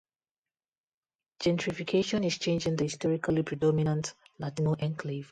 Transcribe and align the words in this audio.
Gentrification 1.39 2.25
is 2.25 2.39
changing 2.39 2.75
the 2.75 2.85
historically 2.85 3.43
predominant 3.43 4.15
Latino 4.39 4.73
enclave. 4.79 5.29